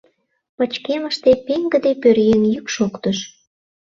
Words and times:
-пычкемыште 0.57 1.31
пеҥгыде 1.45 1.91
пӧръеҥ 2.01 2.43
йӱк 2.53 2.67
шоктыш. 2.75 3.17